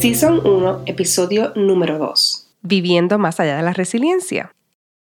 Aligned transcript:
Season 0.00 0.46
1, 0.46 0.82
episodio 0.84 1.52
número 1.56 1.96
2. 1.98 2.48
Viviendo 2.60 3.18
más 3.18 3.40
allá 3.40 3.56
de 3.56 3.62
la 3.62 3.72
resiliencia. 3.72 4.54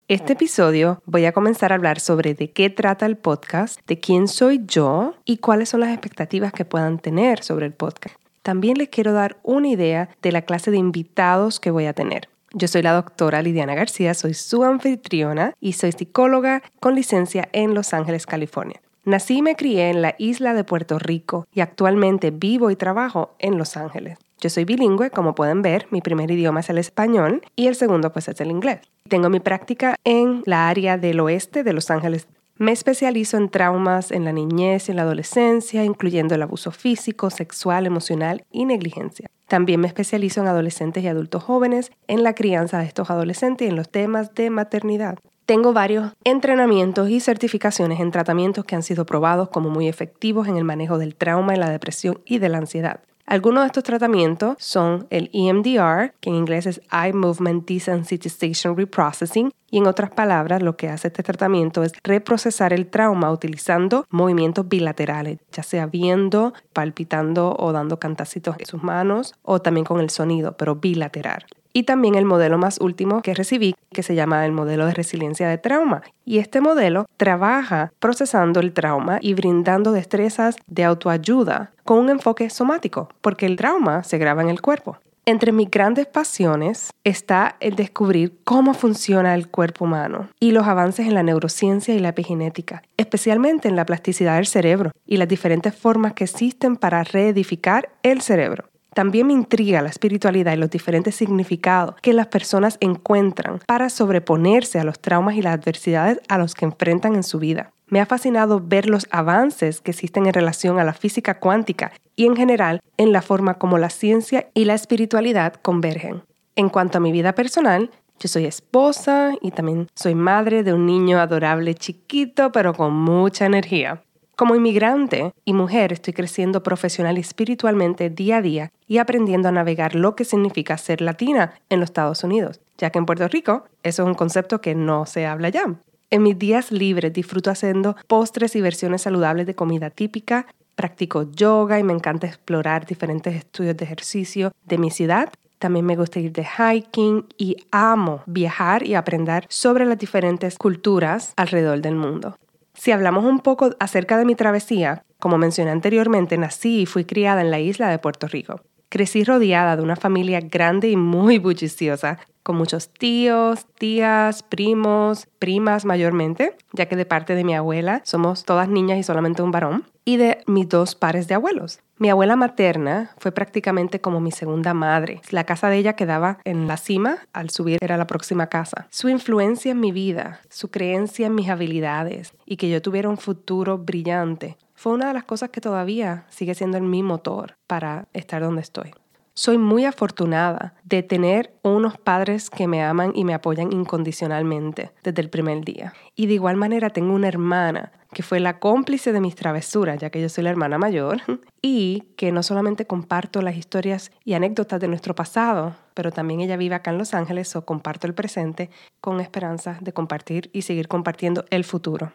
Este 0.09 0.33
episodio 0.33 1.01
voy 1.07 1.25
a 1.25 1.33
comenzar 1.33 1.71
a 1.71 1.77
hablar 1.77 2.01
sobre 2.01 2.35
de 2.35 2.51
qué 2.51 2.69
trata 2.69 3.07
el 3.07 3.17
podcast, 3.17 3.79
de 3.87 4.01
quién 4.01 4.27
soy 4.27 4.61
yo 4.67 5.15
y 5.25 5.37
cuáles 5.37 5.69
son 5.69 5.81
las 5.81 5.91
expectativas 5.91 6.53
que 6.53 6.65
puedan 6.65 6.99
tener 6.99 7.45
sobre 7.45 7.67
el 7.67 7.73
podcast. 7.73 8.17
También 8.43 8.77
les 8.77 8.89
quiero 8.89 9.13
dar 9.13 9.39
una 9.45 9.69
idea 9.69 10.11
de 10.21 10.33
la 10.33 10.43
clase 10.43 10.73
de 10.73 10.79
invitados 10.79 11.61
que 11.61 11.71
voy 11.71 11.87
a 11.87 11.95
tener. 11.95 12.29
Yo 12.53 12.67
soy 12.67 12.83
la 12.83 12.93
doctora 12.93 13.41
Lidiana 13.41 13.77
García, 13.77 14.15
soy 14.15 14.35
su 14.35 14.65
anfitriona 14.65 15.55
y 15.61 15.75
soy 15.75 15.93
psicóloga 15.93 16.61
con 16.81 16.97
licencia 16.97 17.49
en 17.53 17.75
Los 17.75 17.95
Ángeles, 17.95 18.27
California. 18.27 18.83
Nací 19.05 19.39
y 19.39 19.43
me 19.43 19.57
crié 19.57 19.91
en 19.91 20.03
la 20.03 20.17
isla 20.19 20.55
de 20.55 20.65
Puerto 20.65 20.99
Rico 20.99 21.47
y 21.53 21.61
actualmente 21.61 22.31
vivo 22.31 22.71
y 22.71 22.77
trabajo 22.77 23.35
en 23.39 23.59
Los 23.59 23.77
Ángeles. 23.77 24.19
Yo 24.43 24.51
soy 24.51 24.65
bilingüe, 24.65 25.11
como 25.11 25.37
pueden 25.37 25.63
ver, 25.63 25.87
mi 25.93 26.01
primer 26.01 26.29
idioma 26.29 26.61
es 26.61 26.69
el 26.69 26.79
español 26.79 27.43
y 27.55 27.69
el 27.69 27.77
segundo 27.77 28.11
pues 28.11 28.27
es 28.27 28.41
el 28.41 28.51
inglés. 28.51 28.81
Tengo 29.09 29.31
mi 29.31 29.39
práctica 29.39 29.95
en 30.03 30.43
la 30.47 30.69
área 30.69 30.99
del 30.99 31.21
oeste 31.21 31.63
de 31.63 31.73
Los 31.73 31.93
Ángeles. 31.93 32.27
Me 32.57 32.73
especializo 32.73 33.37
en 33.37 33.51
traumas 33.51 34.11
en 34.11 34.25
la 34.25 34.33
niñez 34.33 34.89
y 34.89 34.91
en 34.91 34.97
la 34.97 35.03
adolescencia, 35.03 35.85
incluyendo 35.85 36.35
el 36.35 36.43
abuso 36.43 36.73
físico, 36.73 37.31
sexual, 37.31 37.87
emocional 37.87 38.45
y 38.51 38.65
negligencia. 38.65 39.31
También 39.47 39.79
me 39.79 39.87
especializo 39.87 40.41
en 40.41 40.49
adolescentes 40.49 41.05
y 41.05 41.07
adultos 41.07 41.45
jóvenes, 41.45 41.93
en 42.09 42.25
la 42.25 42.35
crianza 42.35 42.81
de 42.81 42.87
estos 42.87 43.11
adolescentes 43.11 43.67
y 43.67 43.71
en 43.71 43.77
los 43.77 43.91
temas 43.91 44.35
de 44.35 44.51
maternidad. 44.51 45.21
Tengo 45.47 45.73
varios 45.73 46.15
entrenamientos 46.25 47.11
y 47.11 47.21
certificaciones 47.21 48.01
en 48.01 48.11
tratamientos 48.11 48.65
que 48.65 48.75
han 48.75 48.83
sido 48.83 49.07
probados 49.07 49.51
como 49.51 49.71
muy 49.71 49.87
efectivos 49.87 50.49
en 50.49 50.57
el 50.57 50.65
manejo 50.65 50.99
del 50.99 51.15
trauma, 51.15 51.55
y 51.55 51.59
la 51.59 51.71
depresión 51.71 52.21
y 52.25 52.39
de 52.39 52.49
la 52.49 52.59
ansiedad. 52.59 53.01
Algunos 53.27 53.63
de 53.63 53.67
estos 53.69 53.85
tratamientos 53.85 54.57
son 54.59 55.07
el 55.11 55.31
EMDR, 55.33 56.15
que 56.21 56.31
en 56.31 56.37
inglés 56.37 56.67
es 56.67 56.81
Eye 56.91 57.13
Movement 57.13 57.67
Desensitization 57.67 58.77
Reprocessing, 58.77 59.53
y 59.71 59.79
en 59.79 59.87
otras 59.87 60.11
palabras, 60.11 60.63
lo 60.63 60.77
que 60.77 60.89
hace 60.89 61.09
este 61.09 61.23
tratamiento 61.23 61.83
es 61.83 61.93
reprocesar 62.03 62.73
el 62.73 62.89
trauma 62.89 63.31
utilizando 63.31 64.07
movimientos 64.11 64.69
bilaterales, 64.69 65.39
ya 65.51 65.63
sea 65.63 65.87
viendo, 65.87 66.53
palpitando 66.73 67.57
o 67.59 67.73
dando 67.73 67.99
cantacitos 67.99 68.57
en 68.59 68.67
sus 68.67 68.83
manos, 68.83 69.35
o 69.43 69.63
también 69.63 69.87
con 69.87 70.01
el 70.01 70.11
sonido, 70.11 70.57
pero 70.57 70.77
bilateral 70.77 71.47
y 71.73 71.85
también 71.85 72.15
el 72.15 72.25
modelo 72.25 72.59
más 72.59 72.79
último 72.81 73.23
que 73.23 73.35
recibí, 73.35 73.75
que 73.93 74.03
se 74.03 74.15
llama 74.15 74.45
el 74.45 74.53
modelo 74.53 74.87
de 74.87 74.95
resiliencia 74.95 75.49
de 75.49 75.59
trauma. 75.59 76.03
Y 76.25 76.39
este 76.39 76.61
modelo 76.61 77.07
trabaja 77.17 77.93
procesando 77.99 78.61
el 78.61 78.73
trauma 78.73 79.19
y 79.21 79.35
brindando 79.35 79.93
destrezas 79.93 80.57
de 80.67 80.85
autoayuda 80.85 81.73
con 81.85 81.99
un 81.99 82.11
enfoque 82.11 82.51
somático, 82.51 83.09
porque 83.21 83.47
el 83.47 83.57
trauma 83.57 84.03
se 84.03 84.19
graba 84.19 84.43
en 84.43 84.49
el 84.49 84.61
cuerpo. 84.61 84.99
Entre 85.25 85.53
mis 85.53 85.71
grandes 85.71 86.09
pasiones 86.09 86.91
está 87.05 87.55
el 87.61 87.77
descubrir 87.77 88.41
cómo 88.43 88.75
funciona 88.75 89.37
el 89.37 89.49
cuerpo 89.49 89.85
humano 89.85 90.29
y 90.41 90.51
los 90.51 90.67
avances 90.67 91.07
en 91.07 91.15
la 91.15 91.23
neurociencia 91.23 91.95
y 91.95 92.01
la 92.01 92.09
epigenética, 92.09 92.83
especialmente 92.97 93.69
en 93.69 93.77
la 93.77 93.87
plasticidad 93.87 94.35
del 94.35 94.47
cerebro 94.47 94.91
y 95.07 95.19
las 95.19 95.29
diferentes 95.29 95.77
formas 95.77 96.15
que 96.15 96.25
existen 96.25 96.77
para 96.77 97.05
reedificar 97.05 97.91
el 98.03 98.21
cerebro. 98.21 98.65
También 98.95 99.27
me 99.27 99.33
intriga 99.33 99.81
la 99.81 99.89
espiritualidad 99.89 100.53
y 100.53 100.57
los 100.57 100.71
diferentes 100.71 101.15
significados 101.15 101.95
que 102.03 102.13
las 102.13 102.27
personas 102.27 102.77
encuentran 102.81 103.61
para 103.67 103.89
sobreponerse 103.89 104.79
a 104.79 104.85
los 104.85 105.01
traumas 105.01 105.35
y 105.37 105.43
las 105.43 105.55
adversidades 105.55 106.21
a 106.29 106.37
los 106.37 106.55
que 106.55 106.67
enfrentan 106.67 107.15
en 107.15 107.23
su 107.23 107.39
vida. 107.39 107.73
Me 107.87 108.01
ha 108.01 108.07
fascinado 108.07 108.61
ver 108.63 108.89
los 108.89 109.07
avances 109.11 109.81
que 109.81 109.91
existen 109.91 110.27
en 110.27 110.35
relación 110.35 110.79
a 110.79 110.85
la 110.85 110.93
física 110.93 111.39
cuántica 111.39 111.93
y 112.17 112.27
en 112.27 112.37
general 112.37 112.81
en 112.99 113.13
la 113.13 113.23
forma 113.23 113.55
como 113.55 113.79
la 113.79 113.91
ciencia 113.91 114.49
y 114.55 114.67
la 114.67 114.75
espiritualidad 114.75 115.55
convergen. 115.55 116.23
En 116.55 116.69
cuanto 116.69 116.99
a 116.99 117.01
mi 117.01 117.13
vida 117.13 117.35
personal, 117.35 117.91
yo 118.19 118.29
soy 118.29 118.45
esposa 118.45 119.33
y 119.41 119.51
también 119.51 119.89
soy 119.95 120.15
madre 120.15 120.63
de 120.63 120.75
un 120.75 120.87
niño 120.87 121.19
adorable 121.19 121.75
chiquito 121.75 122.53
pero 122.53 122.75
con 122.75 122.95
mucha 122.95 123.47
energía. 123.47 124.03
Como 124.37 124.55
inmigrante 124.55 125.33
y 125.45 125.53
mujer 125.53 125.93
estoy 125.93 126.15
creciendo 126.15 126.63
profesional 126.63 127.19
y 127.19 127.21
espiritualmente 127.21 128.09
día 128.09 128.39
a 128.39 128.43
día 128.43 128.73
y 128.89 128.99
aprendiendo 128.99 129.49
a 129.49 129.53
navegar 129.53 129.95
lo 129.95 130.17
que 130.17 130.25
significa 130.25 130.79
ser 130.79 131.03
latina 131.03 131.55
en 131.69 131.81
los 131.81 131.91
Estados 131.91 132.25
Unidos, 132.25 132.61
ya 132.79 132.91
que 132.91 132.99
en 132.99 133.07
Puerto 133.07 133.29
Rico 133.29 133.65
eso 133.83 134.03
es 134.03 134.09
un 134.09 134.15
concepto 134.15 134.61
que 134.61 134.75
no 134.75 135.05
se 135.07 135.27
habla 135.27 135.51
ya. 135.51 135.75
En 136.11 136.23
mis 136.23 136.39
días 136.39 136.73
libres 136.73 137.13
disfruto 137.13 137.51
haciendo 137.51 137.97
postres 138.07 138.57
y 138.57 138.61
versiones 138.61 139.03
saludables 139.03 139.47
de 139.47 139.55
comida 139.55 139.91
típica, 139.91 140.47
practico 140.75 141.31
yoga 141.31 141.79
y 141.79 141.83
me 141.83 141.93
encanta 141.93 142.27
explorar 142.27 142.87
diferentes 142.87 143.35
estudios 143.35 143.77
de 143.77 143.85
ejercicio 143.85 144.53
de 144.65 144.79
mi 144.79 144.91
ciudad 144.91 145.31
también 145.63 145.87
me 145.87 145.95
gusta 145.95 146.19
ir 146.19 146.33
de 146.33 146.45
hiking 146.45 147.25
y 147.39 147.57
amo 147.71 148.25
viajar 148.27 148.85
y 148.85 148.97
aprender 148.97 149.47
sobre 149.49 149.85
las 149.85 149.97
diferentes 149.97 150.59
culturas 150.59 151.35
alrededor 151.37 151.81
del 151.81 151.95
mundo. 151.95 152.37
Si 152.83 152.91
hablamos 152.91 153.25
un 153.25 153.39
poco 153.39 153.77
acerca 153.79 154.19
de 154.19 154.25
mi 154.25 154.35
travesía, 154.35 155.05
como 155.21 155.39
mencioné 155.39 155.71
anteriormente, 155.71 156.37
nací 156.37 156.81
y 156.81 156.87
fui 156.87 157.05
criada 157.05 157.41
en 157.41 157.53
la 157.53 157.61
isla 157.61 157.89
de 157.89 158.01
Puerto 158.01 158.27
Rico. 158.27 158.61
Crecí 158.89 159.23
rodeada 159.23 159.77
de 159.77 159.85
una 159.85 159.95
familia 159.95 160.41
grande 160.41 160.89
y 160.89 160.97
muy 160.97 161.39
bulliciosa, 161.39 162.19
con 162.43 162.57
muchos 162.57 162.89
tíos, 162.89 163.67
tías, 163.79 164.43
primos, 164.43 165.29
primas 165.39 165.85
mayormente, 165.85 166.57
ya 166.73 166.87
que 166.87 166.97
de 166.97 167.07
parte 167.07 167.35
de 167.35 167.45
mi 167.45 167.55
abuela 167.55 168.03
somos 168.05 168.45
todas 168.45 168.69
niñas 168.69 168.99
y 168.99 169.03
solamente 169.03 169.43
un 169.43 169.51
varón, 169.51 169.85
y 170.05 170.17
de 170.17 170.43
mis 170.47 170.69
dos 170.69 170.95
pares 170.95 171.29
de 171.29 171.35
abuelos. 171.35 171.81
Mi 171.99 172.11
abuela 172.11 172.35
materna 172.35 173.13
fue 173.19 173.31
prácticamente 173.31 174.01
como 174.01 174.21
mi 174.21 174.33
segunda 174.33 174.75
madre. 174.75 175.21
La 175.31 175.45
casa 175.45 175.69
de 175.69 175.79
ella 175.79 175.93
quedaba 175.95 176.39
en 176.45 176.67
la 176.67 176.77
cima, 176.77 177.19
al 177.33 177.51
subir 177.51 177.79
era 177.81 177.97
la 177.97 178.09
próxima 178.09 178.49
casa. 178.49 178.89
Su 178.91 179.09
influencia 179.09 179.71
en 179.71 179.81
mi 179.81 179.93
vida, 179.93 180.41
su 180.51 180.71
creencia 180.71 181.29
en 181.29 181.35
mis 181.37 181.49
habilidades 181.49 182.33
y 182.45 182.57
que 182.57 182.69
yo 182.69 182.83
tuviera 182.83 183.09
un 183.09 183.19
futuro 183.19 183.79
brillante 183.79 184.57
fue 184.75 184.95
una 184.95 185.07
de 185.07 185.15
las 185.15 185.23
cosas 185.23 185.51
que 185.51 185.61
todavía 185.61 186.27
sigue 186.29 186.57
siendo 186.57 186.81
mi 186.81 187.05
motor 187.05 187.55
para 187.69 188.09
estar 188.15 188.43
donde 188.43 188.63
estoy. 188.63 188.93
Soy 189.35 189.57
muy 189.57 189.87
afortunada 189.87 190.75
de 190.85 191.03
tener 191.03 191.55
unos 191.63 191.97
padres 191.97 192.51
que 192.51 192.69
me 192.69 192.83
aman 192.83 193.13
y 193.15 193.25
me 193.25 193.33
apoyan 193.33 193.73
incondicionalmente 193.73 194.91
desde 195.03 195.23
el 195.23 195.31
primer 195.31 195.65
día. 195.65 195.95
Y 196.15 196.27
de 196.27 196.35
igual 196.35 196.57
manera 196.57 196.91
tengo 196.91 197.15
una 197.15 197.29
hermana 197.29 197.93
que 198.13 198.23
fue 198.23 198.41
la 198.41 198.59
cómplice 198.59 199.11
de 199.11 199.23
mis 199.23 199.35
travesuras, 199.35 199.99
ya 199.99 200.11
que 200.11 200.21
yo 200.21 200.29
soy 200.29 200.45
la 200.45 200.51
hermana 200.51 200.77
mayor, 200.77 201.23
y 201.63 202.13
que 202.17 202.31
no 202.31 202.43
solamente 202.43 202.87
comparto 202.87 203.41
las 203.41 203.57
historias 203.57 204.13
y 204.23 204.35
anécdotas 204.35 204.79
de 204.81 204.89
nuestro 204.89 205.15
pasado, 205.15 205.77
pero 205.95 206.13
también 206.13 206.41
ella 206.41 206.59
vive 206.59 206.75
acá 206.75 206.91
en 206.91 206.99
Los 206.99 207.15
Ángeles 207.15 207.57
o 207.57 207.65
comparto 207.65 208.07
el 208.07 208.13
presente 208.13 208.69
con 209.01 209.19
esperanza 209.19 209.79
de 209.81 209.95
compartir 209.95 210.51
y 210.53 210.63
seguir 210.63 210.89
compartiendo 210.89 211.47
el 211.49 211.65
futuro. 211.65 212.13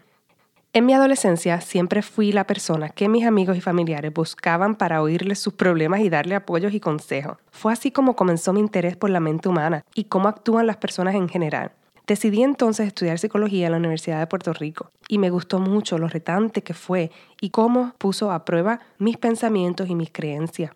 En 0.77 0.85
mi 0.85 0.93
adolescencia 0.93 1.59
siempre 1.59 2.03
fui 2.03 2.31
la 2.31 2.45
persona 2.45 2.89
que 2.89 3.09
mis 3.09 3.25
amigos 3.25 3.57
y 3.57 3.61
familiares 3.61 4.13
buscaban 4.13 4.75
para 4.75 5.01
oírles 5.01 5.39
sus 5.39 5.53
problemas 5.53 6.01
y 6.01 6.09
darle 6.11 6.35
apoyos 6.35 6.71
y 6.71 6.79
consejos. 6.79 7.39
Fue 7.49 7.73
así 7.73 7.89
como 7.89 8.15
comenzó 8.15 8.53
mi 8.53 8.59
interés 8.59 8.95
por 8.95 9.09
la 9.09 9.19
mente 9.19 9.49
humana 9.49 9.83
y 9.95 10.03
cómo 10.03 10.27
actúan 10.27 10.67
las 10.67 10.77
personas 10.77 11.15
en 11.15 11.29
general. 11.29 11.71
Decidí 12.05 12.43
entonces 12.43 12.85
estudiar 12.85 13.17
psicología 13.17 13.65
en 13.65 13.71
la 13.71 13.79
Universidad 13.79 14.19
de 14.19 14.27
Puerto 14.27 14.53
Rico 14.53 14.91
y 15.07 15.17
me 15.17 15.31
gustó 15.31 15.57
mucho 15.57 15.97
lo 15.97 16.09
retante 16.09 16.61
que 16.61 16.75
fue 16.75 17.09
y 17.41 17.49
cómo 17.49 17.93
puso 17.97 18.31
a 18.31 18.45
prueba 18.45 18.79
mis 18.99 19.17
pensamientos 19.17 19.89
y 19.89 19.95
mis 19.95 20.11
creencias. 20.11 20.69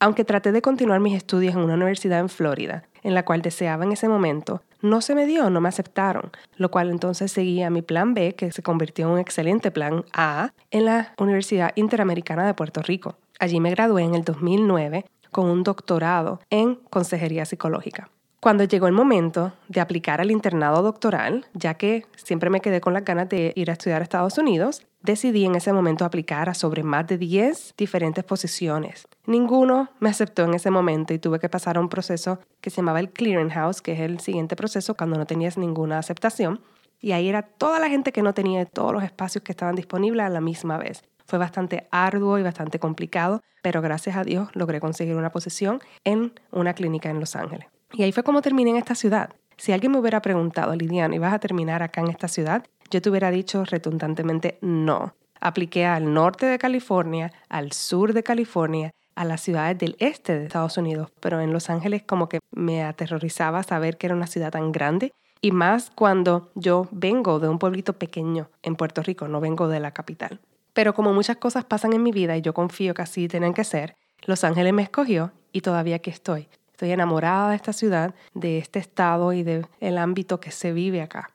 Aunque 0.00 0.24
traté 0.24 0.52
de 0.52 0.62
continuar 0.62 1.00
mis 1.00 1.18
estudios 1.18 1.54
en 1.54 1.60
una 1.60 1.74
universidad 1.74 2.20
en 2.20 2.30
Florida, 2.30 2.84
en 3.02 3.12
la 3.12 3.26
cual 3.26 3.42
deseaba 3.42 3.84
en 3.84 3.92
ese 3.92 4.08
momento, 4.08 4.62
no 4.84 5.00
se 5.00 5.14
me 5.14 5.24
dio, 5.26 5.48
no 5.48 5.60
me 5.62 5.70
aceptaron, 5.70 6.30
lo 6.56 6.70
cual 6.70 6.90
entonces 6.90 7.32
seguía 7.32 7.70
mi 7.70 7.80
plan 7.80 8.12
B, 8.12 8.34
que 8.34 8.52
se 8.52 8.62
convirtió 8.62 9.06
en 9.06 9.12
un 9.12 9.18
excelente 9.18 9.70
plan 9.70 10.04
A, 10.12 10.52
en 10.70 10.84
la 10.84 11.14
Universidad 11.18 11.72
Interamericana 11.74 12.46
de 12.46 12.54
Puerto 12.54 12.82
Rico. 12.82 13.16
Allí 13.40 13.60
me 13.60 13.70
gradué 13.70 14.02
en 14.02 14.14
el 14.14 14.24
2009 14.24 15.06
con 15.30 15.46
un 15.46 15.62
doctorado 15.62 16.40
en 16.50 16.76
consejería 16.90 17.46
psicológica. 17.46 18.10
Cuando 18.44 18.64
llegó 18.64 18.86
el 18.86 18.92
momento 18.92 19.54
de 19.68 19.80
aplicar 19.80 20.20
al 20.20 20.30
internado 20.30 20.82
doctoral, 20.82 21.46
ya 21.54 21.78
que 21.78 22.04
siempre 22.14 22.50
me 22.50 22.60
quedé 22.60 22.82
con 22.82 22.92
las 22.92 23.02
ganas 23.02 23.26
de 23.30 23.54
ir 23.56 23.70
a 23.70 23.72
estudiar 23.72 24.02
a 24.02 24.04
Estados 24.04 24.36
Unidos, 24.36 24.86
decidí 25.00 25.46
en 25.46 25.54
ese 25.54 25.72
momento 25.72 26.04
aplicar 26.04 26.50
a 26.50 26.52
sobre 26.52 26.82
más 26.82 27.06
de 27.06 27.16
10 27.16 27.72
diferentes 27.78 28.22
posiciones. 28.22 29.08
Ninguno 29.24 29.88
me 29.98 30.10
aceptó 30.10 30.44
en 30.44 30.52
ese 30.52 30.70
momento 30.70 31.14
y 31.14 31.18
tuve 31.18 31.38
que 31.38 31.48
pasar 31.48 31.78
a 31.78 31.80
un 31.80 31.88
proceso 31.88 32.38
que 32.60 32.68
se 32.68 32.82
llamaba 32.82 33.00
el 33.00 33.08
clearinghouse, 33.08 33.80
que 33.80 33.92
es 33.92 34.00
el 34.00 34.20
siguiente 34.20 34.56
proceso 34.56 34.94
cuando 34.94 35.16
no 35.16 35.24
tenías 35.24 35.56
ninguna 35.56 35.98
aceptación. 35.98 36.60
Y 37.00 37.12
ahí 37.12 37.30
era 37.30 37.40
toda 37.40 37.78
la 37.78 37.88
gente 37.88 38.12
que 38.12 38.20
no 38.20 38.34
tenía 38.34 38.66
todos 38.66 38.92
los 38.92 39.04
espacios 39.04 39.42
que 39.42 39.52
estaban 39.52 39.74
disponibles 39.74 40.26
a 40.26 40.28
la 40.28 40.42
misma 40.42 40.76
vez. 40.76 41.02
Fue 41.24 41.38
bastante 41.38 41.88
arduo 41.90 42.38
y 42.38 42.42
bastante 42.42 42.78
complicado, 42.78 43.40
pero 43.62 43.80
gracias 43.80 44.16
a 44.16 44.22
Dios 44.22 44.50
logré 44.52 44.80
conseguir 44.80 45.16
una 45.16 45.32
posición 45.32 45.80
en 46.04 46.34
una 46.52 46.74
clínica 46.74 47.08
en 47.08 47.20
Los 47.20 47.36
Ángeles. 47.36 47.73
Y 47.96 48.02
ahí 48.02 48.12
fue 48.12 48.22
como 48.24 48.42
terminé 48.42 48.70
en 48.70 48.76
esta 48.76 48.94
ciudad. 48.94 49.30
Si 49.56 49.72
alguien 49.72 49.92
me 49.92 49.98
hubiera 49.98 50.20
preguntado, 50.20 50.74
Lidiana, 50.74 51.14
¿y 51.14 51.18
vas 51.18 51.32
a 51.32 51.38
terminar 51.38 51.82
acá 51.82 52.00
en 52.00 52.08
esta 52.08 52.28
ciudad? 52.28 52.66
Yo 52.90 53.00
te 53.00 53.08
hubiera 53.08 53.30
dicho 53.30 53.64
retundantemente 53.64 54.58
no. 54.60 55.14
Apliqué 55.40 55.86
al 55.86 56.12
norte 56.12 56.46
de 56.46 56.58
California, 56.58 57.32
al 57.48 57.72
sur 57.72 58.12
de 58.12 58.22
California, 58.22 58.92
a 59.14 59.24
las 59.24 59.42
ciudades 59.42 59.78
del 59.78 59.96
este 60.00 60.38
de 60.38 60.46
Estados 60.46 60.76
Unidos, 60.76 61.10
pero 61.20 61.40
en 61.40 61.52
Los 61.52 61.70
Ángeles 61.70 62.02
como 62.02 62.28
que 62.28 62.40
me 62.50 62.82
aterrorizaba 62.82 63.62
saber 63.62 63.96
que 63.96 64.06
era 64.06 64.16
una 64.16 64.26
ciudad 64.26 64.50
tan 64.50 64.72
grande 64.72 65.12
y 65.40 65.52
más 65.52 65.90
cuando 65.94 66.50
yo 66.54 66.88
vengo 66.90 67.38
de 67.38 67.48
un 67.48 67.58
pueblito 67.58 67.92
pequeño 67.92 68.48
en 68.62 68.76
Puerto 68.76 69.02
Rico, 69.02 69.28
no 69.28 69.40
vengo 69.40 69.68
de 69.68 69.78
la 69.78 69.92
capital. 69.92 70.40
Pero 70.72 70.94
como 70.94 71.12
muchas 71.12 71.36
cosas 71.36 71.64
pasan 71.64 71.92
en 71.92 72.02
mi 72.02 72.12
vida 72.12 72.36
y 72.36 72.40
yo 72.40 72.54
confío 72.54 72.94
que 72.94 73.02
así 73.02 73.28
tienen 73.28 73.54
que 73.54 73.62
ser, 73.62 73.94
Los 74.22 74.42
Ángeles 74.42 74.72
me 74.72 74.82
escogió 74.82 75.32
y 75.52 75.60
todavía 75.60 75.96
aquí 75.96 76.10
estoy. 76.10 76.48
Estoy 76.74 76.90
enamorada 76.90 77.50
de 77.50 77.54
esta 77.54 77.72
ciudad, 77.72 78.16
de 78.34 78.58
este 78.58 78.80
estado 78.80 79.32
y 79.32 79.44
del 79.44 79.96
ámbito 79.96 80.40
que 80.40 80.50
se 80.50 80.72
vive 80.72 81.02
acá. 81.02 81.30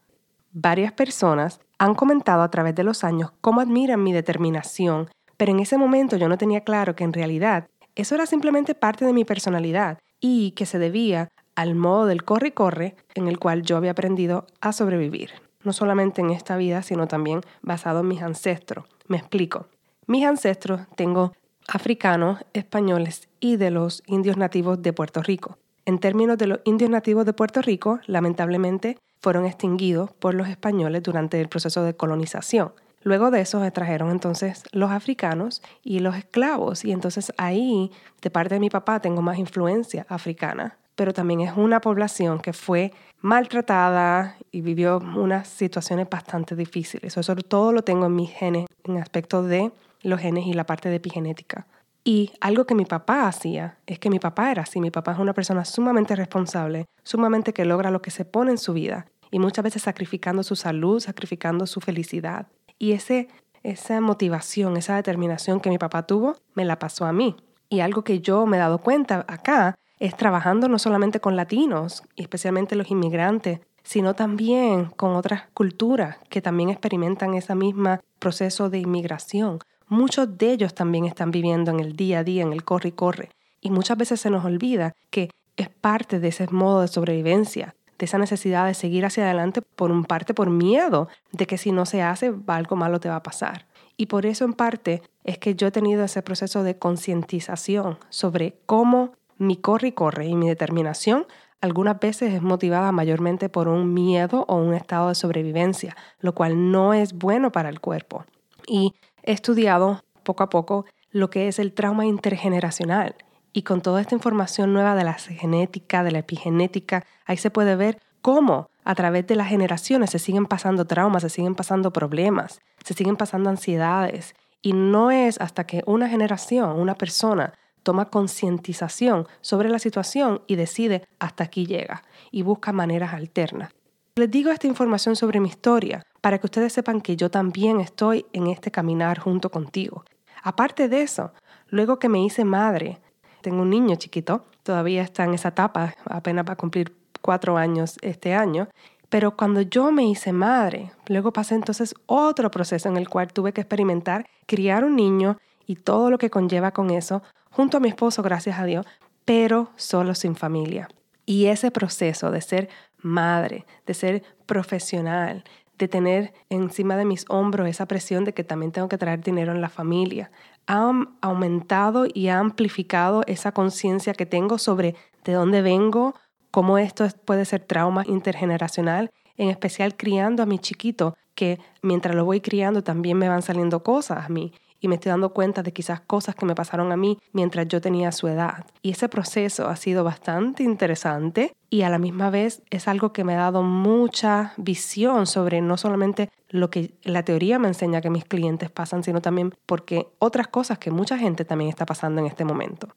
Varias 0.51 0.91
personas 0.91 1.61
han 1.77 1.95
comentado 1.95 2.41
a 2.41 2.51
través 2.51 2.75
de 2.75 2.83
los 2.83 3.05
años 3.05 3.31
cómo 3.39 3.61
admiran 3.61 4.03
mi 4.03 4.11
determinación, 4.11 5.09
pero 5.37 5.53
en 5.53 5.61
ese 5.61 5.77
momento 5.77 6.17
yo 6.17 6.27
no 6.27 6.37
tenía 6.37 6.65
claro 6.65 6.93
que 6.93 7.05
en 7.05 7.13
realidad 7.13 7.69
eso 7.95 8.15
era 8.15 8.25
simplemente 8.25 8.75
parte 8.75 9.05
de 9.05 9.13
mi 9.13 9.23
personalidad 9.23 9.99
y 10.19 10.51
que 10.51 10.65
se 10.65 10.77
debía 10.77 11.29
al 11.55 11.73
modo 11.73 12.05
del 12.05 12.25
corre 12.25 12.53
corre 12.53 12.97
en 13.15 13.29
el 13.29 13.39
cual 13.39 13.61
yo 13.61 13.77
había 13.77 13.91
aprendido 13.91 14.45
a 14.59 14.73
sobrevivir, 14.73 15.31
no 15.63 15.71
solamente 15.71 16.19
en 16.19 16.31
esta 16.31 16.57
vida, 16.57 16.81
sino 16.81 17.07
también 17.07 17.39
basado 17.61 18.01
en 18.01 18.09
mis 18.09 18.21
ancestros. 18.21 18.83
Me 19.07 19.15
explico. 19.15 19.67
Mis 20.05 20.25
ancestros 20.25 20.81
tengo 20.97 21.31
africanos, 21.69 22.39
españoles 22.53 23.29
y 23.39 23.57
de 23.57 23.71
los 23.71 24.03
indios 24.07 24.37
nativos 24.37 24.81
de 24.81 24.93
Puerto 24.93 25.21
Rico. 25.21 25.57
En 25.85 25.99
términos 25.99 26.37
de 26.37 26.47
los 26.47 26.59
indios 26.65 26.89
nativos 26.89 27.25
de 27.25 27.33
Puerto 27.33 27.61
Rico, 27.61 27.99
lamentablemente 28.05 28.97
fueron 29.21 29.45
extinguidos 29.45 30.11
por 30.11 30.33
los 30.33 30.47
españoles 30.47 31.03
durante 31.03 31.39
el 31.39 31.49
proceso 31.49 31.83
de 31.83 31.95
colonización. 31.95 32.73
Luego 33.01 33.31
de 33.31 33.41
eso 33.41 33.63
se 33.63 33.71
trajeron 33.71 34.09
entonces 34.11 34.63
los 34.71 34.91
africanos 34.91 35.61
y 35.83 35.99
los 35.99 36.15
esclavos 36.15 36.83
y 36.83 36.91
entonces 36.91 37.31
ahí 37.37 37.91
de 38.21 38.29
parte 38.29 38.55
de 38.55 38.59
mi 38.59 38.69
papá 38.69 38.99
tengo 38.99 39.21
más 39.21 39.37
influencia 39.37 40.05
africana, 40.09 40.77
pero 40.95 41.13
también 41.13 41.39
es 41.41 41.55
una 41.55 41.79
población 41.79 42.39
que 42.39 42.51
fue 42.51 42.91
maltratada 43.21 44.35
y 44.51 44.61
vivió 44.61 44.97
unas 44.97 45.47
situaciones 45.47 46.09
bastante 46.09 46.55
difíciles. 46.55 47.15
Eso 47.15 47.35
todo 47.35 47.71
lo 47.71 47.83
tengo 47.83 48.07
en 48.07 48.15
mis 48.15 48.31
genes 48.31 48.65
en 48.83 48.97
aspecto 48.97 49.43
de 49.43 49.71
los 50.01 50.19
genes 50.19 50.45
y 50.45 50.53
la 50.53 50.65
parte 50.65 50.89
de 50.89 50.95
epigenética. 50.95 51.67
Y 52.03 52.31
algo 52.41 52.65
que 52.65 52.75
mi 52.75 52.85
papá 52.85 53.27
hacía 53.27 53.77
es 53.85 53.99
que 53.99 54.09
mi 54.09 54.19
papá 54.19 54.51
era 54.51 54.63
así. 54.63 54.79
Mi 54.79 54.91
papá 54.91 55.11
es 55.11 55.19
una 55.19 55.33
persona 55.33 55.65
sumamente 55.65 56.15
responsable, 56.15 56.85
sumamente 57.03 57.53
que 57.53 57.65
logra 57.65 57.91
lo 57.91 58.01
que 58.01 58.11
se 58.11 58.25
pone 58.25 58.51
en 58.51 58.57
su 58.57 58.73
vida 58.73 59.05
y 59.31 59.39
muchas 59.39 59.63
veces 59.63 59.83
sacrificando 59.83 60.43
su 60.43 60.55
salud, 60.55 60.99
sacrificando 60.99 61.67
su 61.67 61.81
felicidad. 61.81 62.47
Y 62.77 62.93
ese, 62.93 63.27
esa 63.63 64.01
motivación, 64.01 64.77
esa 64.77 64.95
determinación 64.95 65.59
que 65.59 65.69
mi 65.69 65.77
papá 65.77 66.07
tuvo, 66.07 66.35
me 66.55 66.65
la 66.65 66.79
pasó 66.79 67.05
a 67.05 67.13
mí. 67.13 67.35
Y 67.69 67.81
algo 67.81 68.03
que 68.03 68.21
yo 68.21 68.45
me 68.45 68.57
he 68.57 68.59
dado 68.59 68.79
cuenta 68.79 69.25
acá 69.27 69.77
es 69.99 70.15
trabajando 70.15 70.69
no 70.69 70.79
solamente 70.79 71.19
con 71.19 71.35
latinos, 71.35 72.03
especialmente 72.15 72.75
los 72.75 72.89
inmigrantes, 72.89 73.59
sino 73.83 74.13
también 74.13 74.85
con 74.85 75.15
otras 75.15 75.43
culturas 75.53 76.17
que 76.29 76.41
también 76.41 76.69
experimentan 76.69 77.33
ese 77.33 77.53
mismo 77.55 77.99
proceso 78.19 78.69
de 78.69 78.79
inmigración 78.79 79.59
muchos 79.89 80.37
de 80.37 80.53
ellos 80.53 80.73
también 80.73 81.05
están 81.05 81.31
viviendo 81.31 81.71
en 81.71 81.79
el 81.79 81.95
día 81.95 82.19
a 82.19 82.23
día, 82.23 82.43
en 82.43 82.53
el 82.53 82.63
corre 82.63 82.89
y 82.89 82.93
corre. 82.93 83.29
Y 83.61 83.71
muchas 83.71 83.97
veces 83.97 84.21
se 84.21 84.29
nos 84.29 84.45
olvida 84.45 84.93
que 85.09 85.29
es 85.57 85.69
parte 85.69 86.19
de 86.19 86.29
ese 86.29 86.47
modo 86.51 86.81
de 86.81 86.87
sobrevivencia, 86.87 87.75
de 87.97 88.05
esa 88.05 88.17
necesidad 88.17 88.65
de 88.65 88.73
seguir 88.73 89.05
hacia 89.05 89.25
adelante 89.25 89.61
por 89.61 89.91
un 89.91 90.05
parte 90.05 90.33
por 90.33 90.49
miedo 90.49 91.09
de 91.33 91.45
que 91.45 91.57
si 91.57 91.71
no 91.71 91.85
se 91.85 92.01
hace 92.01 92.33
algo 92.47 92.75
malo 92.77 92.99
te 92.99 93.09
va 93.09 93.17
a 93.17 93.23
pasar. 93.23 93.67
Y 93.97 94.05
por 94.05 94.25
eso 94.25 94.45
en 94.45 94.53
parte 94.53 95.01
es 95.25 95.37
que 95.37 95.55
yo 95.55 95.67
he 95.67 95.71
tenido 95.71 96.05
ese 96.05 96.21
proceso 96.21 96.63
de 96.63 96.77
concientización 96.77 97.97
sobre 98.07 98.57
cómo 98.65 99.11
mi 99.37 99.57
corre 99.57 99.89
y 99.89 99.91
corre 99.91 100.27
y 100.27 100.35
mi 100.35 100.47
determinación 100.47 101.25
algunas 101.61 101.99
veces 101.99 102.33
es 102.33 102.41
motivada 102.41 102.93
mayormente 102.93 103.49
por 103.49 103.67
un 103.67 103.93
miedo 103.93 104.45
o 104.47 104.55
un 104.55 104.73
estado 104.73 105.09
de 105.09 105.15
sobrevivencia, 105.15 105.97
lo 106.19 106.33
cual 106.33 106.71
no 106.71 106.93
es 106.93 107.11
bueno 107.13 107.51
para 107.51 107.67
el 107.67 107.81
cuerpo. 107.81 108.23
Y 108.65 108.93
he 109.29 109.33
estudiado 109.33 110.03
poco 110.23 110.41
a 110.41 110.49
poco 110.49 110.85
lo 111.11 111.29
que 111.29 111.47
es 111.47 111.59
el 111.59 111.73
trauma 111.73 112.07
intergeneracional 112.07 113.13
y 113.53 113.61
con 113.61 113.81
toda 113.81 114.01
esta 114.01 114.15
información 114.15 114.73
nueva 114.73 114.95
de 114.95 115.03
la 115.03 115.13
genética, 115.13 116.03
de 116.03 116.09
la 116.09 116.19
epigenética, 116.19 117.05
ahí 117.25 117.37
se 117.37 117.51
puede 117.51 117.75
ver 117.75 118.01
cómo 118.23 118.71
a 118.83 118.95
través 118.95 119.27
de 119.27 119.35
las 119.35 119.49
generaciones 119.49 120.09
se 120.09 120.17
siguen 120.17 120.47
pasando 120.47 120.85
traumas, 120.85 121.21
se 121.21 121.29
siguen 121.29 121.53
pasando 121.53 121.93
problemas, 121.93 122.59
se 122.83 122.95
siguen 122.95 123.17
pasando 123.17 123.51
ansiedades. 123.51 124.33
Y 124.63 124.73
no 124.73 125.11
es 125.11 125.39
hasta 125.39 125.63
que 125.65 125.83
una 125.85 126.09
generación, 126.09 126.79
una 126.79 126.95
persona, 126.95 127.53
toma 127.83 128.09
concientización 128.09 129.27
sobre 129.41 129.69
la 129.69 129.77
situación 129.77 130.41
y 130.47 130.55
decide 130.55 131.07
hasta 131.19 131.43
aquí 131.43 131.67
llega 131.67 132.01
y 132.31 132.41
busca 132.41 132.73
maneras 132.73 133.13
alternas. 133.13 133.69
Les 134.15 134.31
digo 134.31 134.49
esta 134.49 134.65
información 134.65 135.15
sobre 135.15 135.39
mi 135.39 135.49
historia 135.49 136.03
para 136.21 136.37
que 136.37 136.47
ustedes 136.47 136.73
sepan 136.73 137.01
que 137.01 137.15
yo 137.15 137.29
también 137.31 137.79
estoy 137.79 138.25
en 138.33 138.47
este 138.47 138.71
caminar 138.71 139.19
junto 139.19 139.49
contigo. 139.49 140.03
Aparte 140.43 140.89
de 140.89 141.01
eso, 141.01 141.31
luego 141.67 141.99
que 141.99 142.09
me 142.09 142.23
hice 142.23 142.45
madre, 142.45 142.99
tengo 143.41 143.61
un 143.61 143.69
niño 143.69 143.95
chiquito, 143.95 144.45
todavía 144.63 145.01
está 145.01 145.23
en 145.23 145.33
esa 145.33 145.49
etapa, 145.49 145.95
apenas 146.05 146.45
va 146.47 146.53
a 146.53 146.57
cumplir 146.57 146.95
cuatro 147.21 147.57
años 147.57 147.97
este 148.01 148.33
año, 148.33 148.67
pero 149.09 149.35
cuando 149.35 149.61
yo 149.61 149.91
me 149.91 150.05
hice 150.05 150.31
madre, 150.33 150.91
luego 151.07 151.33
pasé 151.33 151.55
entonces 151.55 151.95
otro 152.05 152.51
proceso 152.51 152.89
en 152.89 152.97
el 152.97 153.09
cual 153.09 153.33
tuve 153.33 153.53
que 153.53 153.61
experimentar 153.61 154.27
criar 154.45 154.83
un 154.83 154.95
niño 154.95 155.37
y 155.65 155.75
todo 155.75 156.09
lo 156.09 156.17
que 156.17 156.29
conlleva 156.29 156.71
con 156.71 156.91
eso, 156.91 157.23
junto 157.49 157.77
a 157.77 157.79
mi 157.79 157.89
esposo, 157.89 158.21
gracias 158.21 158.59
a 158.59 158.65
Dios, 158.65 158.85
pero 159.25 159.71
solo 159.75 160.15
sin 160.15 160.35
familia. 160.35 160.89
Y 161.25 161.45
ese 161.45 161.71
proceso 161.71 162.31
de 162.31 162.41
ser 162.41 162.69
madre, 163.01 163.65
de 163.85 163.93
ser 163.93 164.23
profesional, 164.45 165.43
de 165.79 165.87
tener 165.87 166.33
encima 166.49 166.95
de 166.97 167.05
mis 167.05 167.25
hombros 167.29 167.67
esa 167.67 167.87
presión 167.87 168.25
de 168.25 168.33
que 168.33 168.43
también 168.43 168.71
tengo 168.71 168.89
que 168.89 168.97
traer 168.97 169.21
dinero 169.21 169.51
en 169.51 169.61
la 169.61 169.69
familia, 169.69 170.29
ha 170.67 170.91
aumentado 171.21 172.05
y 172.13 172.27
ha 172.27 172.37
amplificado 172.37 173.23
esa 173.25 173.51
conciencia 173.53 174.13
que 174.13 174.27
tengo 174.27 174.59
sobre 174.59 174.95
de 175.23 175.33
dónde 175.33 175.63
vengo, 175.63 176.13
cómo 176.51 176.77
esto 176.77 177.07
puede 177.25 177.45
ser 177.45 177.61
trauma 177.61 178.03
intergeneracional, 178.05 179.09
en 179.37 179.49
especial 179.49 179.95
criando 179.95 180.43
a 180.43 180.45
mi 180.45 180.59
chiquito, 180.59 181.15
que 181.33 181.59
mientras 181.81 182.13
lo 182.13 182.25
voy 182.25 182.41
criando 182.41 182.83
también 182.83 183.17
me 183.17 183.29
van 183.29 183.41
saliendo 183.41 183.81
cosas 183.81 184.25
a 184.25 184.29
mí 184.29 184.53
y 184.79 184.87
me 184.87 184.95
estoy 184.95 185.11
dando 185.11 185.33
cuenta 185.33 185.63
de 185.63 185.73
quizás 185.73 186.01
cosas 186.01 186.35
que 186.35 186.45
me 186.45 186.55
pasaron 186.55 186.91
a 186.91 186.97
mí 186.97 187.19
mientras 187.33 187.67
yo 187.67 187.81
tenía 187.81 188.11
su 188.11 188.27
edad. 188.27 188.65
Y 188.81 188.91
ese 188.91 189.09
proceso 189.09 189.67
ha 189.67 189.75
sido 189.75 190.03
bastante 190.03 190.63
interesante 190.63 191.53
y 191.69 191.81
a 191.83 191.89
la 191.89 191.99
misma 191.99 192.29
vez 192.29 192.61
es 192.69 192.87
algo 192.87 193.13
que 193.13 193.23
me 193.23 193.33
ha 193.33 193.39
dado 193.39 193.63
mucha 193.63 194.53
visión 194.57 195.27
sobre 195.27 195.61
no 195.61 195.77
solamente 195.77 196.29
lo 196.49 196.69
que 196.69 196.93
la 197.03 197.23
teoría 197.23 197.59
me 197.59 197.67
enseña 197.67 198.01
que 198.01 198.09
mis 198.09 198.25
clientes 198.25 198.71
pasan, 198.71 199.03
sino 199.03 199.21
también 199.21 199.53
porque 199.65 200.07
otras 200.19 200.47
cosas 200.47 200.79
que 200.79 200.91
mucha 200.91 201.17
gente 201.17 201.45
también 201.45 201.69
está 201.69 201.85
pasando 201.85 202.21
en 202.21 202.27
este 202.27 202.45
momento. 202.45 202.89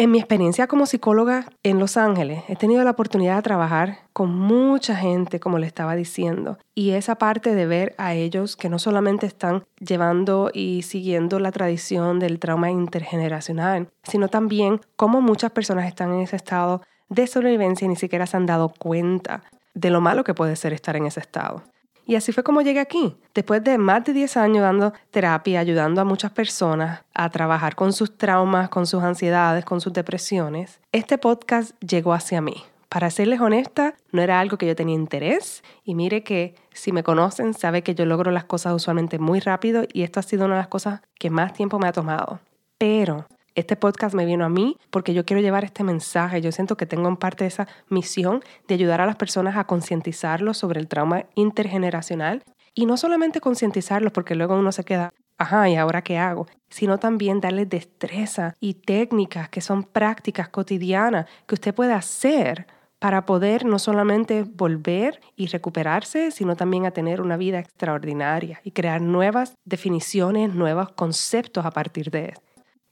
En 0.00 0.10
mi 0.10 0.18
experiencia 0.18 0.66
como 0.66 0.86
psicóloga 0.86 1.44
en 1.62 1.78
Los 1.78 1.98
Ángeles, 1.98 2.42
he 2.48 2.56
tenido 2.56 2.82
la 2.84 2.92
oportunidad 2.92 3.36
de 3.36 3.42
trabajar 3.42 3.98
con 4.14 4.34
mucha 4.34 4.96
gente, 4.96 5.40
como 5.40 5.58
le 5.58 5.66
estaba 5.66 5.94
diciendo, 5.94 6.56
y 6.74 6.92
esa 6.92 7.16
parte 7.16 7.54
de 7.54 7.66
ver 7.66 7.94
a 7.98 8.14
ellos 8.14 8.56
que 8.56 8.70
no 8.70 8.78
solamente 8.78 9.26
están 9.26 9.64
llevando 9.78 10.50
y 10.54 10.84
siguiendo 10.84 11.38
la 11.38 11.52
tradición 11.52 12.18
del 12.18 12.38
trauma 12.38 12.70
intergeneracional, 12.70 13.88
sino 14.02 14.28
también 14.28 14.80
cómo 14.96 15.20
muchas 15.20 15.50
personas 15.50 15.86
están 15.86 16.14
en 16.14 16.20
ese 16.20 16.36
estado 16.36 16.80
de 17.10 17.26
sobrevivencia 17.26 17.84
y 17.84 17.88
ni 17.88 17.96
siquiera 17.96 18.26
se 18.26 18.38
han 18.38 18.46
dado 18.46 18.70
cuenta 18.70 19.42
de 19.74 19.90
lo 19.90 20.00
malo 20.00 20.24
que 20.24 20.32
puede 20.32 20.56
ser 20.56 20.72
estar 20.72 20.96
en 20.96 21.04
ese 21.04 21.20
estado. 21.20 21.62
Y 22.10 22.16
así 22.16 22.32
fue 22.32 22.42
como 22.42 22.60
llegué 22.60 22.80
aquí. 22.80 23.14
Después 23.34 23.62
de 23.62 23.78
más 23.78 24.02
de 24.02 24.12
10 24.12 24.36
años 24.36 24.62
dando 24.62 24.92
terapia, 25.12 25.60
ayudando 25.60 26.00
a 26.00 26.04
muchas 26.04 26.32
personas 26.32 27.04
a 27.14 27.30
trabajar 27.30 27.76
con 27.76 27.92
sus 27.92 28.18
traumas, 28.18 28.68
con 28.68 28.84
sus 28.84 29.00
ansiedades, 29.04 29.64
con 29.64 29.80
sus 29.80 29.92
depresiones, 29.92 30.80
este 30.90 31.18
podcast 31.18 31.70
llegó 31.80 32.12
hacia 32.12 32.40
mí. 32.40 32.64
Para 32.88 33.10
serles 33.10 33.40
honesta, 33.40 33.94
no 34.10 34.22
era 34.22 34.40
algo 34.40 34.58
que 34.58 34.66
yo 34.66 34.74
tenía 34.74 34.96
interés 34.96 35.62
y 35.84 35.94
mire 35.94 36.24
que 36.24 36.56
si 36.72 36.90
me 36.90 37.04
conocen 37.04 37.54
sabe 37.54 37.84
que 37.84 37.94
yo 37.94 38.04
logro 38.06 38.32
las 38.32 38.42
cosas 38.42 38.74
usualmente 38.74 39.20
muy 39.20 39.38
rápido 39.38 39.84
y 39.92 40.02
esto 40.02 40.18
ha 40.18 40.24
sido 40.24 40.46
una 40.46 40.56
de 40.56 40.62
las 40.62 40.68
cosas 40.68 41.02
que 41.16 41.30
más 41.30 41.52
tiempo 41.52 41.78
me 41.78 41.86
ha 41.86 41.92
tomado. 41.92 42.40
Pero 42.76 43.28
este 43.54 43.76
podcast 43.76 44.14
me 44.14 44.24
vino 44.24 44.44
a 44.44 44.48
mí 44.48 44.76
porque 44.90 45.14
yo 45.14 45.24
quiero 45.24 45.42
llevar 45.42 45.64
este 45.64 45.84
mensaje. 45.84 46.40
Yo 46.40 46.52
siento 46.52 46.76
que 46.76 46.86
tengo 46.86 47.08
en 47.08 47.16
parte 47.16 47.46
esa 47.46 47.68
misión 47.88 48.42
de 48.68 48.74
ayudar 48.74 49.00
a 49.00 49.06
las 49.06 49.16
personas 49.16 49.56
a 49.56 49.64
concientizarlos 49.64 50.58
sobre 50.58 50.80
el 50.80 50.88
trauma 50.88 51.24
intergeneracional 51.34 52.42
y 52.74 52.86
no 52.86 52.96
solamente 52.96 53.40
concientizarlos 53.40 54.12
porque 54.12 54.34
luego 54.34 54.56
uno 54.56 54.72
se 54.72 54.84
queda, 54.84 55.12
ajá, 55.38 55.68
¿y 55.68 55.76
ahora 55.76 56.02
qué 56.02 56.18
hago? 56.18 56.46
Sino 56.68 56.98
también 56.98 57.40
darles 57.40 57.68
destreza 57.68 58.54
y 58.60 58.74
técnicas 58.74 59.48
que 59.48 59.60
son 59.60 59.82
prácticas 59.84 60.48
cotidianas 60.48 61.26
que 61.46 61.54
usted 61.54 61.74
puede 61.74 61.92
hacer 61.92 62.66
para 63.00 63.24
poder 63.24 63.64
no 63.64 63.78
solamente 63.78 64.42
volver 64.42 65.20
y 65.34 65.46
recuperarse, 65.46 66.30
sino 66.30 66.54
también 66.54 66.84
a 66.84 66.90
tener 66.90 67.22
una 67.22 67.38
vida 67.38 67.58
extraordinaria 67.58 68.60
y 68.62 68.72
crear 68.72 69.00
nuevas 69.00 69.54
definiciones, 69.64 70.54
nuevos 70.54 70.92
conceptos 70.92 71.64
a 71.64 71.70
partir 71.70 72.10
de 72.10 72.26
esto. 72.26 72.49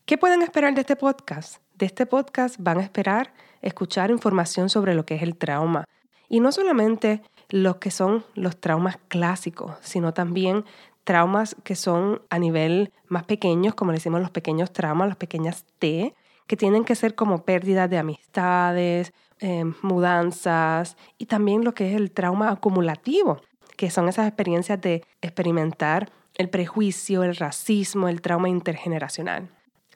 ¿Qué 0.09 0.17
pueden 0.17 0.41
esperar 0.41 0.75
de 0.75 0.81
este 0.81 0.97
podcast? 0.97 1.59
De 1.75 1.85
este 1.85 2.07
podcast 2.07 2.57
van 2.59 2.79
a 2.79 2.83
esperar 2.83 3.35
escuchar 3.61 4.11
información 4.11 4.71
sobre 4.71 4.95
lo 4.95 5.05
que 5.05 5.17
es 5.17 5.23
el 5.23 5.37
trauma. 5.37 5.85
Y 6.31 6.41
no 6.41 6.51
solamente 6.51 7.21
los 7.51 7.77
que 7.77 7.91
son 7.91 8.25
los 8.35 8.59
traumas 8.59 8.97
clásicos, 9.09 9.77
sino 9.83 10.15
también 10.15 10.65
traumas 11.05 11.57
que 11.63 11.75
son 11.75 12.23
a 12.31 12.39
nivel 12.39 12.91
más 13.09 13.25
pequeños, 13.25 13.75
como 13.75 13.93
le 13.93 13.99
decimos 13.99 14.23
los 14.23 14.31
pequeños 14.31 14.73
traumas, 14.73 15.09
las 15.09 15.19
pequeñas 15.19 15.67
T, 15.79 16.15
que 16.47 16.57
tienen 16.57 16.87
que 16.87 16.95
ser 16.95 17.15
como 17.15 17.45
pérdidas 17.45 17.91
de 17.91 17.99
amistades, 17.99 19.13
eh, 19.41 19.65
mudanzas 19.83 20.97
y 21.19 21.27
también 21.27 21.65
lo 21.65 21.75
que 21.75 21.91
es 21.91 21.95
el 21.95 22.13
trauma 22.13 22.51
acumulativo, 22.51 23.43
que 23.77 23.91
son 23.91 24.09
esas 24.09 24.27
experiencias 24.27 24.81
de 24.81 25.05
experimentar 25.21 26.11
el 26.35 26.49
prejuicio, 26.49 27.25
el 27.25 27.37
racismo, 27.37 28.09
el 28.09 28.23
trauma 28.23 28.49
intergeneracional. 28.49 29.51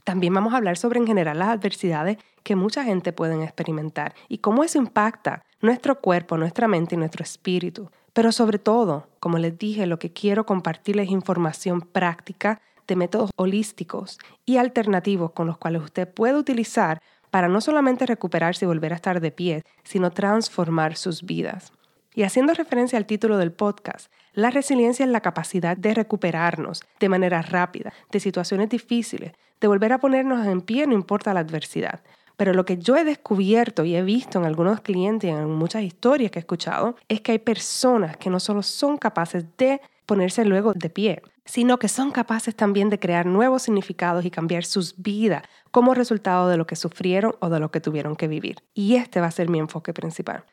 También 0.04 0.34
vamos 0.34 0.52
a 0.52 0.56
hablar 0.56 0.76
sobre 0.76 0.98
en 0.98 1.06
general 1.06 1.38
las 1.38 1.48
adversidades 1.48 2.18
que 2.42 2.56
mucha 2.56 2.84
gente 2.84 3.12
puede 3.12 3.42
experimentar 3.42 4.14
y 4.28 4.38
cómo 4.38 4.64
eso 4.64 4.78
impacta 4.78 5.44
nuestro 5.60 6.00
cuerpo, 6.00 6.36
nuestra 6.36 6.66
mente 6.66 6.96
y 6.96 6.98
nuestro 6.98 7.22
espíritu. 7.22 7.90
Pero 8.12 8.32
sobre 8.32 8.58
todo, 8.58 9.08
como 9.20 9.38
les 9.38 9.56
dije, 9.56 9.86
lo 9.86 9.98
que 9.98 10.12
quiero 10.12 10.44
compartirles 10.44 11.06
es 11.06 11.12
información 11.12 11.80
práctica 11.80 12.60
de 12.86 12.96
métodos 12.96 13.30
holísticos 13.36 14.18
y 14.44 14.56
alternativos 14.56 15.30
con 15.30 15.46
los 15.46 15.56
cuales 15.56 15.82
usted 15.82 16.12
puede 16.12 16.36
utilizar 16.36 17.00
para 17.30 17.48
no 17.48 17.60
solamente 17.60 18.04
recuperarse 18.04 18.64
y 18.64 18.68
volver 18.68 18.92
a 18.92 18.96
estar 18.96 19.20
de 19.20 19.30
pie, 19.30 19.62
sino 19.84 20.10
transformar 20.10 20.96
sus 20.96 21.22
vidas. 21.22 21.72
Y 22.14 22.24
haciendo 22.24 22.52
referencia 22.52 22.98
al 22.98 23.06
título 23.06 23.38
del 23.38 23.52
podcast, 23.52 24.12
la 24.34 24.50
resiliencia 24.50 25.06
es 25.06 25.10
la 25.10 25.22
capacidad 25.22 25.76
de 25.76 25.94
recuperarnos 25.94 26.82
de 27.00 27.08
manera 27.08 27.40
rápida 27.40 27.94
de 28.10 28.20
situaciones 28.20 28.68
difíciles, 28.68 29.32
de 29.62 29.68
volver 29.68 29.92
a 29.92 29.98
ponernos 29.98 30.44
en 30.44 30.60
pie 30.60 30.86
no 30.86 30.92
importa 30.92 31.32
la 31.32 31.40
adversidad. 31.40 32.00
Pero 32.36 32.52
lo 32.52 32.64
que 32.64 32.78
yo 32.78 32.96
he 32.96 33.04
descubierto 33.04 33.84
y 33.84 33.94
he 33.94 34.02
visto 34.02 34.38
en 34.38 34.44
algunos 34.44 34.80
clientes 34.80 35.30
y 35.30 35.32
en 35.32 35.48
muchas 35.48 35.82
historias 35.82 36.32
que 36.32 36.40
he 36.40 36.40
escuchado 36.40 36.96
es 37.08 37.20
que 37.20 37.32
hay 37.32 37.38
personas 37.38 38.16
que 38.16 38.28
no 38.28 38.40
solo 38.40 38.62
son 38.64 38.98
capaces 38.98 39.44
de 39.56 39.80
ponerse 40.04 40.44
luego 40.44 40.72
de 40.74 40.90
pie, 40.90 41.22
sino 41.44 41.78
que 41.78 41.86
son 41.86 42.10
capaces 42.10 42.56
también 42.56 42.90
de 42.90 42.98
crear 42.98 43.24
nuevos 43.24 43.62
significados 43.62 44.24
y 44.24 44.32
cambiar 44.32 44.64
sus 44.64 45.00
vidas 45.00 45.44
como 45.70 45.94
resultado 45.94 46.48
de 46.48 46.56
lo 46.56 46.66
que 46.66 46.74
sufrieron 46.74 47.36
o 47.38 47.48
de 47.48 47.60
lo 47.60 47.70
que 47.70 47.80
tuvieron 47.80 48.16
que 48.16 48.26
vivir. 48.26 48.56
Y 48.74 48.96
este 48.96 49.20
va 49.20 49.28
a 49.28 49.30
ser 49.30 49.48
mi 49.48 49.60
enfoque 49.60 49.94
principal. 49.94 50.44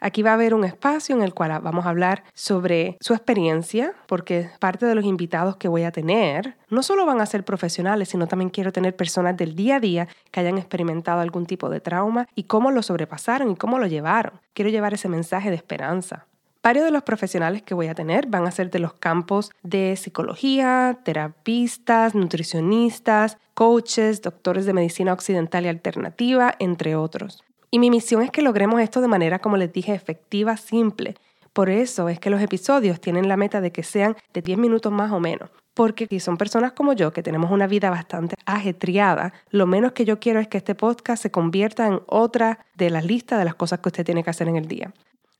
Aquí 0.00 0.22
va 0.22 0.30
a 0.30 0.34
haber 0.34 0.54
un 0.54 0.64
espacio 0.64 1.16
en 1.16 1.22
el 1.22 1.34
cual 1.34 1.58
vamos 1.60 1.84
a 1.84 1.88
hablar 1.88 2.22
sobre 2.34 2.96
su 3.00 3.14
experiencia, 3.14 3.94
porque 4.06 4.48
parte 4.60 4.86
de 4.86 4.94
los 4.94 5.04
invitados 5.04 5.56
que 5.56 5.66
voy 5.66 5.82
a 5.82 5.90
tener 5.90 6.56
no 6.70 6.82
solo 6.82 7.04
van 7.04 7.20
a 7.20 7.26
ser 7.26 7.44
profesionales, 7.44 8.08
sino 8.08 8.28
también 8.28 8.50
quiero 8.50 8.72
tener 8.72 8.94
personas 8.94 9.36
del 9.36 9.56
día 9.56 9.76
a 9.76 9.80
día 9.80 10.08
que 10.30 10.40
hayan 10.40 10.56
experimentado 10.56 11.20
algún 11.20 11.46
tipo 11.46 11.68
de 11.68 11.80
trauma 11.80 12.28
y 12.34 12.44
cómo 12.44 12.70
lo 12.70 12.82
sobrepasaron 12.82 13.50
y 13.50 13.56
cómo 13.56 13.78
lo 13.78 13.86
llevaron. 13.86 14.40
Quiero 14.52 14.70
llevar 14.70 14.94
ese 14.94 15.08
mensaje 15.08 15.50
de 15.50 15.56
esperanza. 15.56 16.26
Varios 16.62 16.84
de 16.84 16.90
los 16.90 17.02
profesionales 17.02 17.62
que 17.62 17.74
voy 17.74 17.86
a 17.86 17.94
tener 17.94 18.26
van 18.26 18.46
a 18.46 18.50
ser 18.50 18.70
de 18.70 18.78
los 18.78 18.92
campos 18.92 19.50
de 19.62 19.96
psicología, 19.96 20.98
terapistas, 21.04 22.14
nutricionistas, 22.14 23.38
coaches, 23.54 24.22
doctores 24.22 24.66
de 24.66 24.74
medicina 24.74 25.12
occidental 25.12 25.64
y 25.64 25.68
alternativa, 25.68 26.54
entre 26.58 26.94
otros. 26.94 27.42
Y 27.70 27.78
mi 27.78 27.90
misión 27.90 28.22
es 28.22 28.30
que 28.30 28.42
logremos 28.42 28.80
esto 28.80 29.00
de 29.00 29.08
manera, 29.08 29.38
como 29.40 29.56
les 29.56 29.72
dije, 29.72 29.94
efectiva, 29.94 30.56
simple. 30.56 31.16
Por 31.52 31.70
eso 31.70 32.08
es 32.08 32.20
que 32.20 32.30
los 32.30 32.40
episodios 32.40 33.00
tienen 33.00 33.28
la 33.28 33.36
meta 33.36 33.60
de 33.60 33.72
que 33.72 33.82
sean 33.82 34.16
de 34.32 34.42
10 34.42 34.58
minutos 34.58 34.92
más 34.92 35.12
o 35.12 35.20
menos. 35.20 35.50
Porque 35.74 36.06
si 36.06 36.18
son 36.18 36.36
personas 36.36 36.72
como 36.72 36.92
yo, 36.92 37.12
que 37.12 37.22
tenemos 37.22 37.50
una 37.50 37.66
vida 37.66 37.90
bastante 37.90 38.36
ajetreada, 38.46 39.32
lo 39.50 39.66
menos 39.66 39.92
que 39.92 40.04
yo 40.04 40.18
quiero 40.18 40.40
es 40.40 40.48
que 40.48 40.58
este 40.58 40.74
podcast 40.74 41.22
se 41.22 41.30
convierta 41.30 41.86
en 41.86 42.00
otra 42.06 42.64
de 42.74 42.90
las 42.90 43.04
listas 43.04 43.38
de 43.38 43.44
las 43.44 43.54
cosas 43.54 43.80
que 43.80 43.88
usted 43.88 44.04
tiene 44.04 44.24
que 44.24 44.30
hacer 44.30 44.48
en 44.48 44.56
el 44.56 44.66
día. 44.66 44.92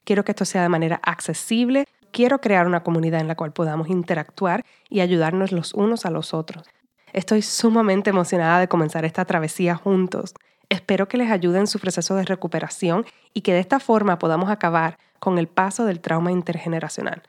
Quiero 0.04 0.25
que 0.25 0.32
esto 0.32 0.44
sea 0.44 0.62
de 0.62 0.68
manera 0.68 1.00
accesible. 1.02 1.87
Quiero 2.12 2.40
crear 2.40 2.66
una 2.66 2.82
comunidad 2.82 3.20
en 3.20 3.28
la 3.28 3.37
cual 3.37 3.52
podamos 3.52 3.88
interactuar 3.88 4.64
y 4.88 5.00
ayudarnos 5.00 5.52
los 5.52 5.75
unos 5.75 6.06
a 6.06 6.11
los 6.11 6.35
otros. 6.35 6.66
Estoy 7.12 7.42
sumamente 7.42 8.11
emocionada 8.11 8.61
de 8.61 8.68
comenzar 8.68 9.04
esta 9.04 9.25
travesía 9.25 9.75
juntos. 9.76 10.35
Espero 10.68 11.08
que 11.08 11.16
les 11.16 11.30
ayude 11.30 11.58
en 11.58 11.66
su 11.66 11.78
proceso 11.78 12.14
de 12.14 12.25
recuperación 12.25 13.06
y 13.32 13.40
que 13.40 13.54
de 13.54 13.60
esta 13.60 13.80
forma 13.80 14.18
podamos 14.18 14.50
acabar 14.50 14.98
con 15.18 15.38
el 15.38 15.48
paso 15.48 15.87
del 15.87 16.00
trauma 16.00 16.30
intergeneracional. 16.30 17.22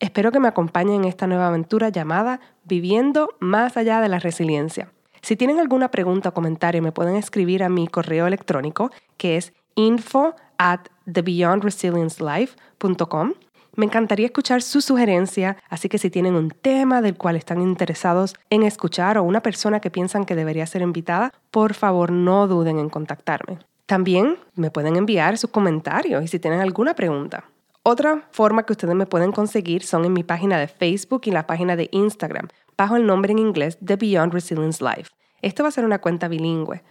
Espero 0.00 0.32
que 0.32 0.40
me 0.40 0.48
acompañen 0.48 1.02
en 1.02 1.04
esta 1.04 1.26
nueva 1.26 1.48
aventura 1.48 1.90
llamada 1.90 2.40
Viviendo 2.64 3.34
más 3.38 3.76
allá 3.76 4.00
de 4.00 4.08
la 4.08 4.18
resiliencia. 4.18 4.90
Si 5.22 5.36
tienen 5.36 5.60
alguna 5.60 5.90
pregunta 5.90 6.30
o 6.30 6.34
comentario, 6.34 6.80
me 6.82 6.92
pueden 6.92 7.16
escribir 7.16 7.62
a 7.62 7.68
mi 7.68 7.86
correo 7.86 8.26
electrónico 8.26 8.90
que 9.18 9.36
es 9.36 9.52
info 9.74 10.34
at 10.58 10.80
thebeyondresilience.life.com 11.12 13.34
me 13.76 13.86
encantaría 13.86 14.26
escuchar 14.26 14.62
su 14.62 14.80
sugerencia, 14.80 15.56
así 15.68 15.88
que 15.88 15.98
si 15.98 16.10
tienen 16.10 16.34
un 16.34 16.50
tema 16.50 17.02
del 17.02 17.16
cual 17.16 17.36
están 17.36 17.62
interesados 17.62 18.34
en 18.50 18.62
escuchar 18.62 19.18
o 19.18 19.22
una 19.22 19.42
persona 19.42 19.80
que 19.80 19.90
piensan 19.90 20.24
que 20.24 20.34
debería 20.34 20.66
ser 20.66 20.82
invitada, 20.82 21.32
por 21.50 21.74
favor 21.74 22.10
no 22.10 22.48
duden 22.48 22.78
en 22.78 22.88
contactarme. 22.88 23.58
También 23.86 24.38
me 24.54 24.70
pueden 24.70 24.96
enviar 24.96 25.38
sus 25.38 25.50
comentarios 25.50 26.22
y 26.22 26.28
si 26.28 26.38
tienen 26.38 26.60
alguna 26.60 26.94
pregunta. 26.94 27.44
Otra 27.82 28.28
forma 28.30 28.64
que 28.64 28.72
ustedes 28.72 28.94
me 28.94 29.06
pueden 29.06 29.32
conseguir 29.32 29.82
son 29.82 30.04
en 30.04 30.12
mi 30.12 30.22
página 30.22 30.58
de 30.58 30.68
Facebook 30.68 31.22
y 31.24 31.30
la 31.30 31.46
página 31.46 31.76
de 31.76 31.88
Instagram, 31.92 32.48
bajo 32.76 32.96
el 32.96 33.06
nombre 33.06 33.32
en 33.32 33.38
inglés 33.38 33.78
de 33.80 33.96
Beyond 33.96 34.32
Resilience 34.32 34.84
Life. 34.84 35.10
Esto 35.42 35.62
va 35.62 35.70
a 35.70 35.72
ser 35.72 35.84
una 35.84 36.00
cuenta 36.00 36.28
bilingüe. 36.28 36.82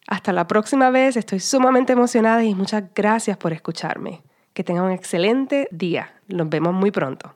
Hasta 0.08 0.32
la 0.32 0.48
próxima 0.48 0.90
vez, 0.90 1.18
estoy 1.18 1.40
sumamente 1.40 1.94
emocionada 1.94 2.44
y 2.44 2.56
muchas 2.56 2.84
gracias 2.96 3.38
por 3.38 3.52
escucharme. 3.52 4.22
Que 4.54 4.64
tengan 4.64 4.86
un 4.86 4.92
excelente 4.92 5.68
día. 5.70 6.14
Nos 6.28 6.50
vemos 6.50 6.74
muy 6.74 6.92
pronto. 6.92 7.36